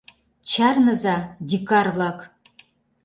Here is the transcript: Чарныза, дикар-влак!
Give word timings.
Чарныза, 0.49 1.17
дикар-влак! 1.47 2.19